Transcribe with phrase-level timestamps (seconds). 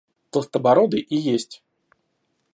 [0.31, 1.61] Толстобородый и есть.